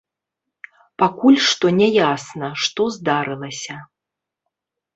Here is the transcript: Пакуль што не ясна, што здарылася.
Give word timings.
Пакуль 1.03 1.37
што 1.49 1.65
не 1.79 1.89
ясна, 2.13 2.47
што 2.65 2.89
здарылася. 2.99 3.75